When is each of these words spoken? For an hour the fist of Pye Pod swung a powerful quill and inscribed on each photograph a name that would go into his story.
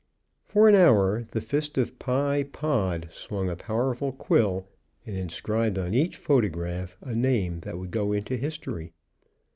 For 0.43 0.67
an 0.67 0.73
hour 0.73 1.27
the 1.29 1.41
fist 1.41 1.77
of 1.77 1.99
Pye 1.99 2.41
Pod 2.41 3.09
swung 3.11 3.51
a 3.51 3.55
powerful 3.55 4.11
quill 4.11 4.67
and 5.05 5.15
inscribed 5.15 5.77
on 5.77 5.93
each 5.93 6.17
photograph 6.17 6.97
a 7.01 7.13
name 7.13 7.59
that 7.59 7.77
would 7.77 7.91
go 7.91 8.11
into 8.11 8.35
his 8.35 8.55
story. 8.55 8.93